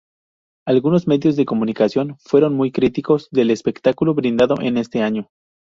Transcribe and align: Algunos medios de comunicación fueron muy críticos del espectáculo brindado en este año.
Algunos 0.65 1.05
medios 1.07 1.35
de 1.35 1.45
comunicación 1.45 2.17
fueron 2.21 2.55
muy 2.55 2.71
críticos 2.71 3.27
del 3.29 3.51
espectáculo 3.51 4.15
brindado 4.15 4.55
en 4.59 4.77
este 4.77 5.03
año. 5.03 5.29